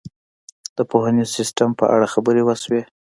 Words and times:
د 0.77 0.79
پوهنیز 0.91 1.29
سیستم 1.37 1.69
په 1.79 1.85
اړه 1.95 2.07
خبرې 2.13 2.41
وشوې. 2.45 2.81